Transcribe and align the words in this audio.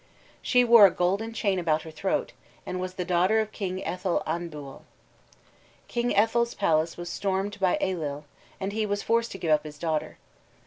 She 0.41 0.63
wore 0.63 0.87
a 0.87 0.91
golden 0.91 1.31
chain 1.31 1.59
about 1.59 1.83
her 1.83 1.91
throat, 1.91 2.31
and 2.65 2.79
was 2.81 2.95
the 2.95 3.05
daughter 3.05 3.39
of 3.39 3.51
King 3.51 3.77
Ethal 3.81 4.23
Anbual. 4.25 4.81
King 5.87 6.09
Ethal's 6.11 6.55
palace 6.55 6.97
was 6.97 7.07
stormed 7.07 7.59
by 7.59 7.77
Ailill, 7.79 8.23
and 8.59 8.71
he 8.73 8.83
was 8.87 9.03
forced 9.03 9.31
to 9.33 9.37
give 9.37 9.51
up 9.51 9.63
his 9.63 9.77
daughter. 9.77 10.17